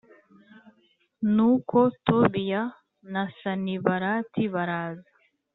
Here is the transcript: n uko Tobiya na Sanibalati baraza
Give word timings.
n 1.33 1.35
uko 1.51 1.77
Tobiya 2.05 2.63
na 3.11 3.23
Sanibalati 3.37 4.43
baraza 4.53 5.09